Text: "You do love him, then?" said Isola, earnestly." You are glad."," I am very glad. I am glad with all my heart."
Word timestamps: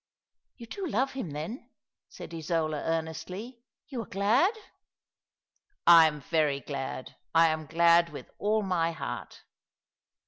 "You 0.57 0.65
do 0.65 0.87
love 0.87 1.11
him, 1.11 1.29
then?" 1.29 1.69
said 2.09 2.33
Isola, 2.33 2.81
earnestly." 2.85 3.61
You 3.89 4.01
are 4.01 4.07
glad."," 4.07 4.51
I 5.99 6.07
am 6.07 6.21
very 6.21 6.59
glad. 6.61 7.15
I 7.35 7.49
am 7.49 7.67
glad 7.67 8.09
with 8.11 8.31
all 8.39 8.63
my 8.63 8.93
heart." 8.93 9.43